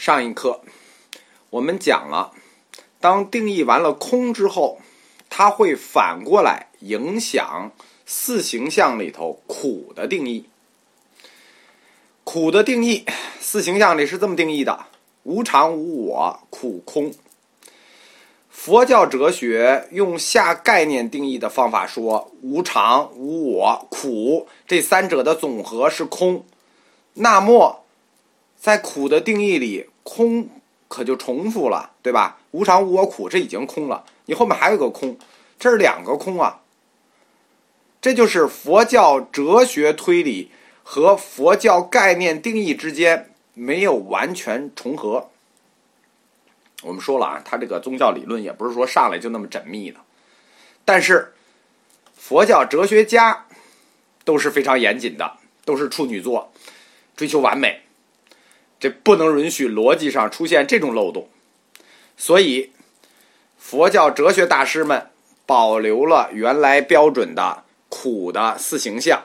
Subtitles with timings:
[0.00, 0.62] 上一课
[1.50, 2.32] 我们讲了，
[3.00, 4.80] 当定义完了空之后，
[5.28, 7.70] 它会反过来影响
[8.06, 10.46] 四形象里头苦的定义。
[12.24, 13.04] 苦的定义，
[13.40, 14.86] 四形象里是这么定义的：
[15.24, 17.12] 无常、无我、苦、空。
[18.48, 26.46] 佛教哲学用下概念定义的方法说，无常、无我、苦这三者的总和是空。
[27.12, 27.84] 那么，
[28.58, 30.48] 在苦的定义里，空
[30.88, 32.38] 可就重复了，对吧？
[32.50, 35.16] 无常、无我、苦，这已经空了，你后面还有个空，
[35.58, 36.60] 这是两个空啊。
[38.00, 40.50] 这就是佛教哲学推理
[40.82, 45.28] 和佛教概念定义之间没有完全重合。
[46.82, 50.00] 我们说了啊，他这个宗教理论也不是说上来就那么缜密的，
[50.84, 51.34] 但是
[52.16, 53.46] 佛教哲学家
[54.24, 56.50] 都是非常严谨的，都是处女座，
[57.14, 57.82] 追求完美，
[58.80, 61.28] 这不能允许逻辑上出现这种漏洞，
[62.16, 62.72] 所以
[63.56, 65.10] 佛教哲学大师们
[65.46, 69.22] 保留了原来标准的苦的四形象，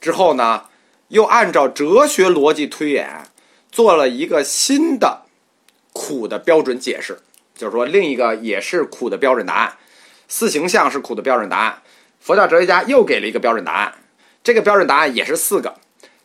[0.00, 0.64] 之后呢，
[1.08, 3.26] 又按照哲学逻辑推演，
[3.70, 5.20] 做了一个新的。
[5.96, 7.20] 苦的标准解释，
[7.56, 9.76] 就是说另一个也是苦的标准答案，
[10.26, 11.82] 四形象是苦的标准答案。
[12.18, 13.94] 佛教哲学家又给了一个标准答案，
[14.42, 15.76] 这个标准答案也是四个，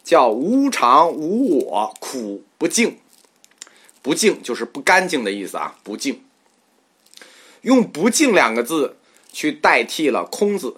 [0.10, 2.98] 叫无常、无我、苦、不净。
[4.02, 6.24] 不净就是不干净的意思啊，不净。
[7.62, 8.98] 用不净两个字
[9.32, 10.78] 去代替了空字，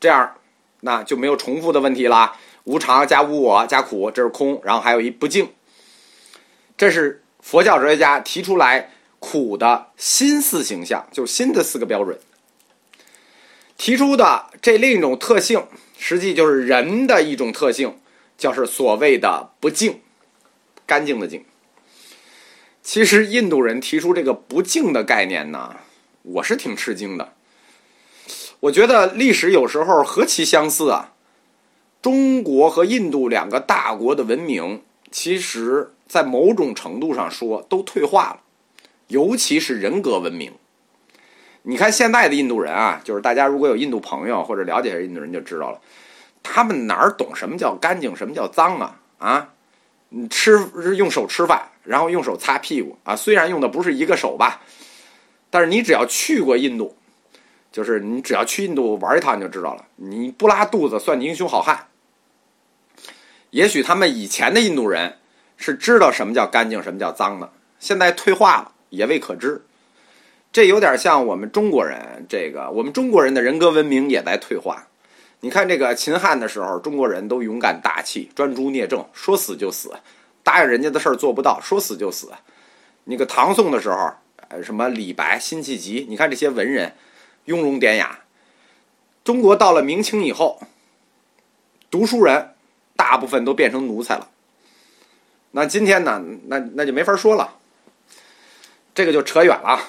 [0.00, 0.36] 这样
[0.80, 2.38] 那就没有重复的问题啦。
[2.64, 5.52] 无常加无我加苦，这是空，然后还有一不净，
[6.78, 7.18] 这是。
[7.42, 12.18] 佛教哲学家提出来苦的新四形象，就是新的四个标准。
[13.76, 15.66] 提出的这另一种特性，
[15.98, 17.98] 实际就是人的一种特性，
[18.42, 20.00] 就是所谓的不净，
[20.84, 21.44] 干净的净。
[22.82, 25.76] 其实印度人提出这个不净的概念呢，
[26.22, 27.34] 我是挺吃惊的。
[28.58, 31.12] 我觉得历史有时候何其相似啊！
[32.02, 34.82] 中国和印度两个大国的文明，
[35.12, 35.92] 其实。
[36.08, 38.40] 在某种程度上说，都退化了，
[39.06, 40.52] 尤其是人格文明。
[41.62, 45.80] 你看现在的印度人啊，就是大家如果有印度朋友或者了解印度人就知道了，
[46.42, 49.00] 他们哪儿懂什么叫干净，什么叫脏啊？
[49.18, 49.48] 啊，
[50.08, 50.58] 你吃
[50.96, 53.14] 用手吃饭，然后用手擦屁股啊。
[53.14, 54.60] 虽然用的不是一个手吧，
[55.50, 56.96] 但是你只要去过印度，
[57.70, 59.84] 就是你只要去印度玩一趟，你就知道了。
[59.96, 61.88] 你不拉肚子算你英雄好汉。
[63.50, 65.18] 也许他们以前的印度人。
[65.58, 67.48] 是知道什么叫干净，什么叫脏的。
[67.78, 69.64] 现在退化了，也未可知。
[70.50, 74.88] 这有点像我们中国人，这个我们中国人的人格文明也在退化。
[75.44, 79.92] 你看这个秦汉的时候，中国人都勇敢大气、专诸聂政，说死就死，
[80.44, 82.30] 答应人家的事儿做不到，说死就死。
[83.04, 84.12] 那个唐宋的时候，
[84.48, 86.94] 呃，什么李白、辛弃疾，你看这些文人
[87.46, 88.20] 雍容典雅。
[89.24, 90.62] 中国到了明清以后，
[91.90, 92.54] 读书人
[92.94, 94.28] 大部分都变成奴才了。
[95.50, 96.22] 那今天呢？
[96.46, 97.56] 那那就没法说了，
[98.94, 99.88] 这个就扯远了，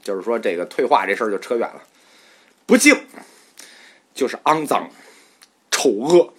[0.00, 1.82] 就是说这个退化这事儿就扯远了。
[2.66, 2.96] 不敬
[4.14, 4.88] 就是肮脏、
[5.70, 6.32] 丑恶，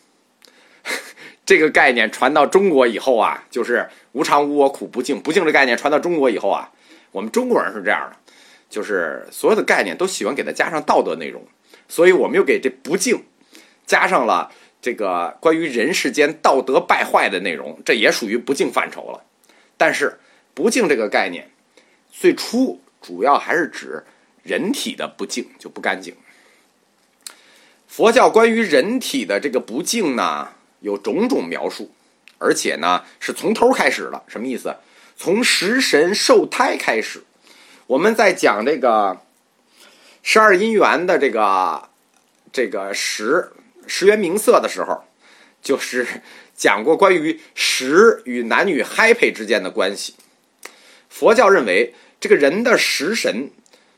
[1.46, 5.22] 这个概念传到中国以后啊，就是无常、无我、苦、不净。
[5.22, 6.72] 不净这概念传到中国以后啊，
[7.12, 8.18] 我们中国人是这样的，
[8.70, 11.46] 就是所有的概念都喜欢给它加上道德内容，
[11.88, 13.24] 所以我们又给这不净
[13.86, 14.52] 加上了。
[14.82, 19.24] 这个关于人世间道德败坏的内容，这也属于不敬范畴了。
[19.78, 20.20] 但是
[20.54, 21.50] 不敬这个概念，
[22.12, 24.04] 最初主要还是指
[24.44, 26.14] 人体的不净，就不干净。
[27.96, 30.50] 佛教关于人体的这个不净呢，
[30.80, 31.92] 有种种描述，
[32.40, 34.24] 而且呢是从头开始的。
[34.28, 34.76] 什么意思？
[35.16, 37.24] 从食神受胎开始，
[37.86, 39.22] 我们在讲这个
[40.24, 41.88] 十二因缘的这个
[42.52, 43.52] 这个十。
[43.86, 45.04] 石原明色的时候，
[45.62, 46.24] 就是
[46.56, 50.16] 讲过关于食与男女嗨配之间的关系。
[51.10, 53.52] 佛教认为，这个人的食神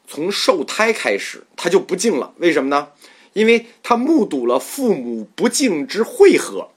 [0.06, 2.34] 从受胎开始，他就不净了。
[2.40, 2.90] 为什么呢？
[3.36, 6.70] 因为他目睹了父母不敬之会合。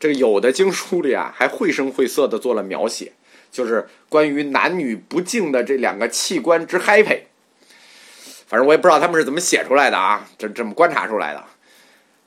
[0.00, 3.12] 这个有的经书里啊，还绘声绘色的做了描写，
[3.52, 7.20] 就是关于男女不敬的这两个器官之 happy。
[8.46, 11.44] 反正我也不知道他们是怎么写出来的啊，这这么观察出来的。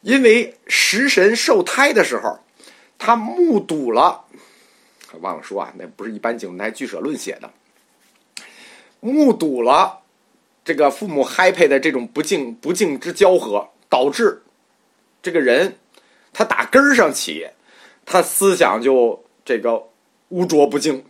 [0.01, 2.39] 因为食神受胎的时候，
[2.99, 4.25] 他目睹了，
[5.21, 7.51] 忘了说啊，那不是一般经，那据舍论写的，
[8.99, 9.98] 目睹了
[10.69, 14.43] 这个父母嗨配的这种不敬不敬之交合，导致
[15.19, 15.79] 这个人
[16.31, 17.47] 他打根儿上起，
[18.05, 19.81] 他思想就这个
[20.27, 21.03] 污浊不净，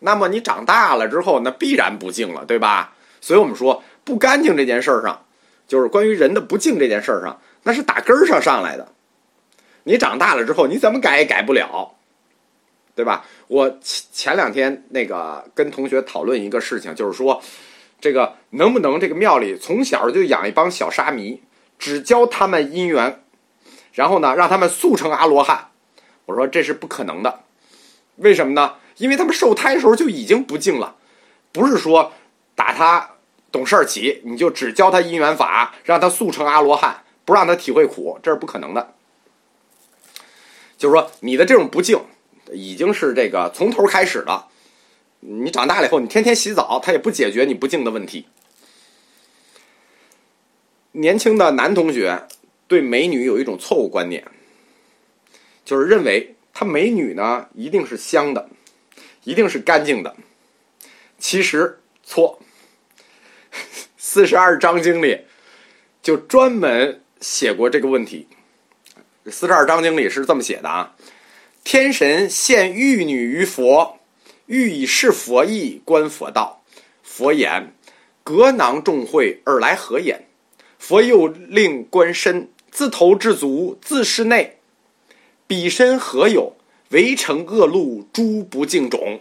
[0.00, 2.94] 那么你长大了之后，那必然不净了，对吧？
[3.22, 5.24] 所以我们说不干净这件事儿上，
[5.66, 8.92] 就是关于人的不净这件事儿上，那是打根儿上上来的。
[9.84, 11.94] 你长大了之后，你怎么改也改不了，
[12.94, 13.24] 对吧？
[13.48, 17.42] 我前前两天那个跟同学讨论一个事情，就是说，
[18.00, 21.42] 这个能不能这个庙里从小就养一帮小沙弥，
[21.78, 23.22] 只教他们姻缘，
[23.92, 25.68] 然后呢让他们速成阿罗汉？
[26.26, 27.40] 我说这是不可能的，
[28.16, 28.76] 为什么呢？
[28.96, 30.96] 因为他们受胎时候就已经不敬了，
[31.52, 32.12] 不是说
[32.54, 33.10] 打他
[33.50, 38.94] 懂事儿起，你就只教他姻缘法，让他速成阿罗汉，不让他体会苦，这是不可能的。
[40.76, 42.00] 就是说，你的这种不敬，
[42.52, 44.48] 已经是这个从头开始了。
[45.20, 48.26] 你长大了以后，你天天洗澡，他也不解决你不净的问题。
[50.92, 52.26] 年轻的男同学
[52.66, 54.26] 对美女有一种错误观念，
[55.64, 58.48] 就是认为她美女呢一定是香的，
[59.24, 60.16] 一定是干净的。
[61.18, 62.40] 其实错，
[63.96, 65.26] 四十二章经里
[66.02, 68.26] 就专门写过这个问题。
[69.26, 70.96] 四十二章经里是这么写的啊：
[71.62, 73.99] 天神献玉女于佛，
[74.50, 76.60] 欲以示佛意，观佛道。
[77.04, 77.72] 佛言：
[78.24, 80.24] 格囊众会而来何言？
[80.76, 84.58] 佛又令观身，自头至足，自室内，
[85.46, 86.56] 彼身何有？
[86.88, 89.20] 唯成恶路，诸不敬种。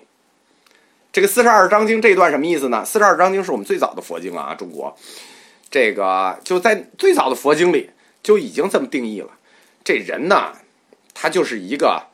[1.11, 2.83] 这个四十二章经这段什么意思呢？
[2.83, 4.97] 四十二章经是我们最早的佛经啊，中国
[5.69, 7.91] 这个就在最早的佛经里
[8.23, 9.29] 就已经这么定义了。
[9.83, 10.53] 这人呢，
[11.13, 12.07] 他就是一个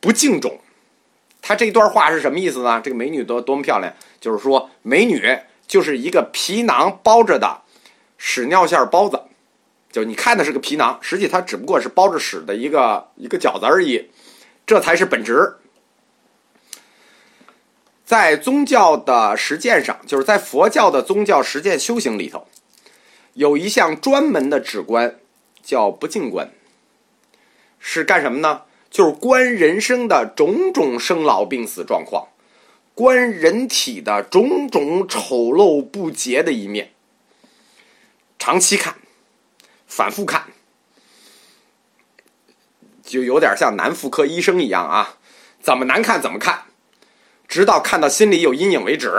[0.00, 0.58] 不敬种。
[1.46, 2.80] 他这段话是什么意思呢？
[2.82, 5.38] 这个美女多多么漂亮，就是说美女
[5.68, 7.62] 就是一个皮囊包着的
[8.18, 9.22] 屎尿馅包子，
[9.92, 14.10] 就你看的是个皮囊，实际它只不过是包着屎的一个一个饺子而已，
[14.66, 15.54] 这才是本质。
[18.04, 22.48] 在宗教的实践上，就是在佛教的宗教实践修行里头，
[23.34, 25.20] 有一项专门的止观，
[25.62, 26.50] 叫不净观。
[27.78, 28.62] 是干什么呢？
[28.96, 32.28] 就是观人生的种种生老病死状况，
[32.94, 36.94] 观人体的种种丑陋不洁的一面。
[38.38, 38.96] 长期看，
[39.86, 40.46] 反复看，
[43.04, 45.18] 就有点像男妇科医生一样啊，
[45.60, 46.62] 怎么难看怎么看，
[47.46, 49.12] 直到看到心里有阴影为止。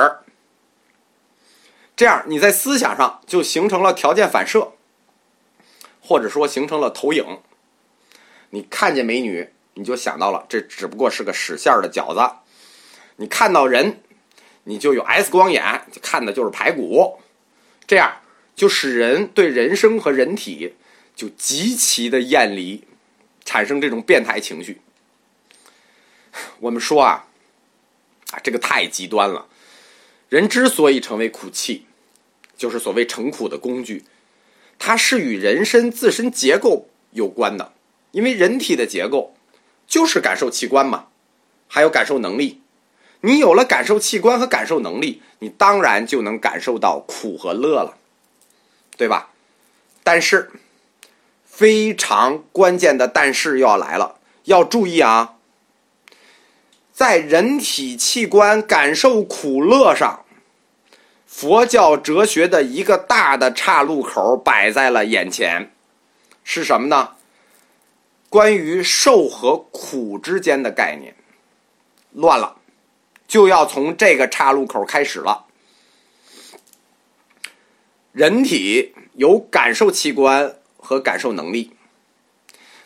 [1.95, 4.71] 这样你在思想上就形成了条件反射，
[6.01, 7.41] 或者说形成了投影。
[8.49, 12.41] 你看见美女，你就想到了这只不过是个屎馅儿的饺子；
[13.17, 14.01] 你看到人，
[14.63, 17.19] 你就有 S 光眼，看的就是排骨。
[17.85, 18.21] 这样
[18.55, 20.73] 就使人对人生和人体
[21.15, 22.85] 就极其的厌离，
[23.45, 24.81] 产生这种变态情绪。
[26.59, 27.27] 我们说啊，
[28.31, 29.47] 啊，这个太极端了。
[30.29, 31.85] 人之所以成为苦气，
[32.57, 34.03] 就是所谓成苦的工具，
[34.79, 37.73] 它是与人身自身结构有关的。
[38.11, 39.36] 因为人体的结构
[39.87, 41.05] 就是感受器官嘛，
[41.67, 42.61] 还有感受能力。
[43.21, 47.97] 你有了感受器官和感受能力，你当然就能感受到苦和乐了，
[48.95, 49.29] 对吧？
[50.03, 50.51] 但是
[51.43, 55.33] 非常关键的但是又要来了，要注意啊，
[56.93, 60.23] 在人体器官感受苦乐上，
[61.25, 65.73] 佛教哲学的一个大的岔路口摆在了眼前，
[66.43, 67.16] 是什么呢？
[68.29, 71.15] 关于受和苦之间的概念
[72.11, 72.57] 乱了，
[73.27, 75.45] 就要从这个岔路口开始了。
[78.11, 81.71] 人体有感受器官和感受能力，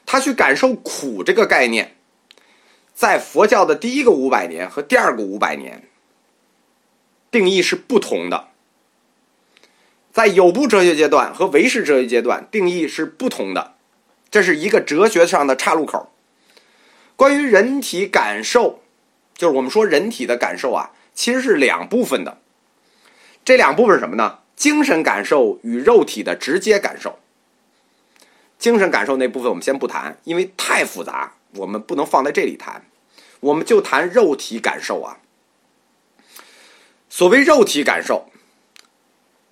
[0.06, 1.96] 他去感受苦这个概念，
[2.94, 5.88] 在佛教的第一个五百年和第二个五百年
[7.32, 8.50] 定义是不同的，
[10.12, 13.76] 在有部哲学阶段和唯识哲学阶段定义是不同的。
[14.32, 16.12] 这是一个哲学上的岔路口。
[17.18, 18.82] 关于人体感受，
[19.36, 22.40] 就是我们说人体的感受啊，其实是两部分的。
[23.44, 24.40] 这两部分是什么呢？
[24.56, 27.20] 精神感受与肉体的直接感受。
[28.58, 32.86] 精神感受那部分我们先不谈，因为太复杂，我们不能放在这里谈。
[33.40, 35.18] 我们就谈肉体感受啊。
[37.10, 38.32] 所谓肉体感受，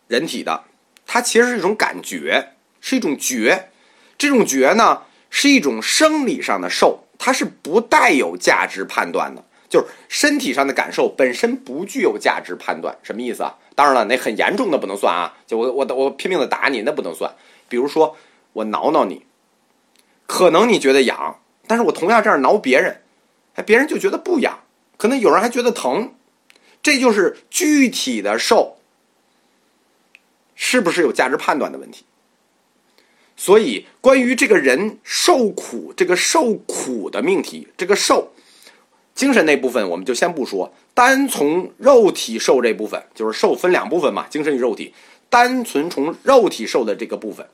[0.07, 0.63] 人体的，
[1.05, 3.71] 它其实是一种感觉，是一种觉。
[4.19, 12.95] 这种觉呢，是一种生理上的受，它是不带有价值判断的，就是身体上的感受本身不具有价值判断。
[13.01, 13.55] 什么意思啊？
[13.75, 17.33] 当然了，那很严重的不能算啊，就我我我拼命的打你，那不能算。
[17.69, 18.17] 比如说
[18.51, 19.25] 我挠挠你，
[20.27, 23.01] 可能你觉得痒，但是我同样这样挠别人，
[23.55, 24.59] 哎，别人就觉得不痒，
[24.97, 26.13] 可能有人还觉得疼，
[26.83, 28.79] 这就是具体的受
[30.55, 32.03] 是不是有价值判断的问题。
[33.41, 38.33] 所以，关于这个人受苦，这个受苦的命题，这个受
[39.15, 40.73] 精神那部分，我们就先不说。
[40.93, 44.93] 单从肉体受这部分，就是受分两部分嘛，精神与肉体。
[45.29, 47.47] 单纯从肉体受的这个部分，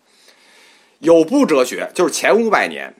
[0.98, 2.96] 有部哲学，就是前五百年，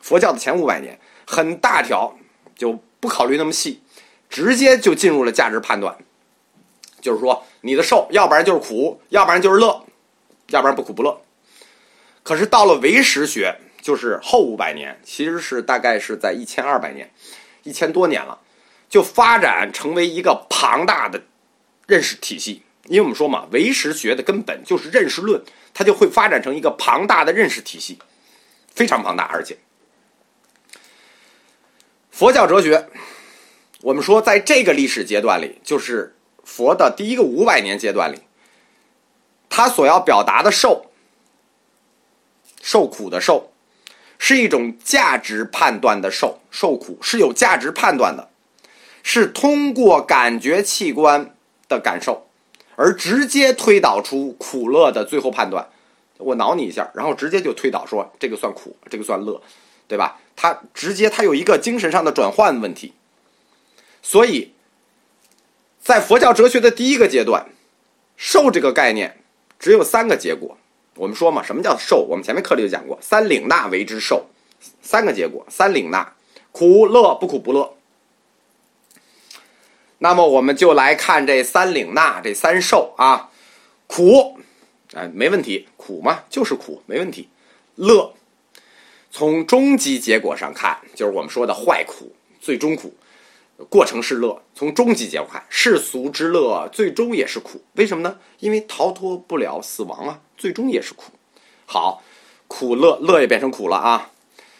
[0.00, 2.16] 佛教的前五百年，很大条，
[2.56, 3.82] 就不考虑那么细，
[4.30, 5.98] 直接就进入了价值判断。
[7.02, 9.84] 就是说，你的受，要不然就是苦，要不然就是乐，
[10.48, 11.20] 要不然不苦不乐。
[12.26, 17.08] 可是到了唯识学，就是后五百年，其实是大概是在一千二百年，
[17.62, 18.40] 一千多年了，
[18.88, 21.22] 就发展成为一个庞大的
[21.86, 22.64] 认识体系。
[22.86, 25.40] 因为我们说嘛，唯识学的根本就是认识论，
[25.72, 27.96] 它就会发展成一个庞大的认识体系，
[28.74, 29.22] 非常庞大。
[29.22, 29.58] 而且，
[32.10, 32.88] 佛教哲学，
[33.82, 38.22] 我们说在这个历史阶段里，就是佛的第一个五百年阶段里，
[39.48, 40.85] 他所要表达的受。
[42.66, 43.52] 受苦的受，
[44.18, 46.40] 是一种价值判断的受。
[46.50, 48.28] 受苦是有价值判断的，
[49.04, 51.36] 是通过感觉器官
[51.68, 52.26] 的感受，
[52.74, 55.68] 而直接推导出苦乐的最后判断。
[56.18, 59.40] 我挠你一下，然后直接就推导说这个算苦，这个算乐，
[59.86, 60.18] 对吧？
[60.34, 62.94] 它直接它有一个精神上的转换问题。
[64.02, 64.54] 所以，
[65.80, 67.46] 在佛教哲学的第一个阶段，
[68.16, 69.22] 受这个概念
[69.56, 70.58] 只有三个结果。
[70.96, 71.98] 我们说嘛，什么叫受？
[71.98, 74.26] 我们前面课里就讲过，三领纳为之受，
[74.82, 76.14] 三个结果，三领纳，
[76.50, 77.74] 苦乐不苦不乐。
[79.98, 83.30] 那么我们就来看这三领纳，这三受啊，
[83.86, 84.38] 苦，
[84.94, 87.28] 哎，没问题，苦嘛就是苦，没问题。
[87.76, 88.14] 乐，
[89.10, 92.94] 从终极结果上看，就是我们说的坏苦，最终苦，
[93.68, 94.42] 过程是乐。
[94.54, 98.18] 从终极结果看，世俗之乐最终也是苦，为什么呢？
[98.40, 100.20] 因为逃脱不了死亡啊。
[100.38, 101.12] 最终也是苦，
[101.64, 102.02] 好，
[102.46, 104.10] 苦乐乐也变成苦了啊，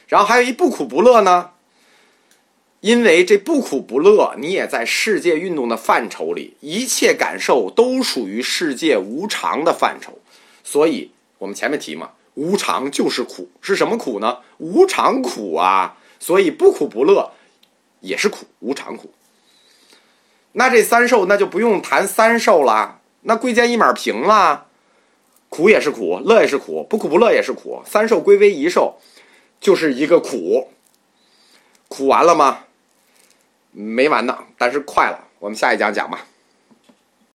[0.09, 1.51] 然后还有一不苦不乐呢，
[2.81, 10.19] 因为这不苦不乐，你也在世界运动的范畴里，一切感受都属于世界无常的范畴，
[10.65, 14.39] 所以我们前面提嘛，无常就是苦，是什么苦呢？
[14.57, 17.33] 无常苦啊，所以不苦不乐
[18.01, 19.13] 也是苦，无常苦。
[20.53, 24.67] 那这三受那就不用谈三受了，那贵贱一码平了。
[25.49, 28.99] 苦也是苦，乐也是苦，不苦不乐也是苦，三受归为一受，
[29.61, 30.71] 就是一个苦。
[31.89, 32.65] 苦完了吗？
[33.71, 35.29] 没完呢，但是快了。
[35.39, 36.27] 我们下一讲讲吧。